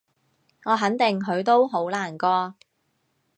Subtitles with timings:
[0.65, 2.55] 我肯定佢都好難過